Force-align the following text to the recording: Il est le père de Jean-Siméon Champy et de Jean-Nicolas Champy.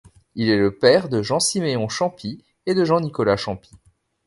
Il 0.33 0.49
est 0.49 0.57
le 0.57 0.75
père 0.75 1.09
de 1.09 1.21
Jean-Siméon 1.21 1.87
Champy 1.87 2.43
et 2.65 2.73
de 2.73 2.83
Jean-Nicolas 2.83 3.37
Champy. 3.37 3.69